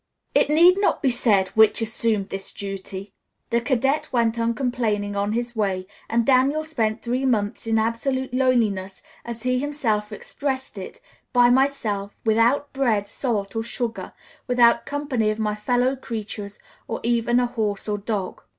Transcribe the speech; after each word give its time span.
It 0.33 0.49
need 0.49 0.79
not 0.79 1.03
be 1.03 1.11
said 1.11 1.49
which 1.49 1.79
assumed 1.79 2.29
this 2.29 2.51
duty; 2.51 3.13
the 3.51 3.61
cadet 3.61 4.11
went 4.11 4.39
uncomplaining 4.39 5.15
on 5.15 5.33
his 5.33 5.55
way, 5.55 5.85
and 6.09 6.25
Daniel 6.25 6.63
spent 6.63 7.03
three 7.03 7.23
months 7.23 7.67
in 7.67 7.77
absolute 7.77 8.33
loneliness, 8.33 9.03
as 9.23 9.43
he 9.43 9.59
himself 9.59 10.11
expressed 10.11 10.75
it, 10.79 11.01
"by 11.33 11.51
myself, 11.51 12.15
without 12.25 12.73
bread, 12.73 13.05
salt, 13.05 13.55
or 13.55 13.61
sugar, 13.61 14.11
without 14.47 14.87
company 14.87 15.29
of 15.29 15.37
my 15.37 15.53
fellow 15.53 15.95
creatures, 15.95 16.57
or 16.87 16.99
even 17.03 17.39
a 17.39 17.45
horse 17.45 17.87
or 17.87 17.99
dog." 17.99 18.41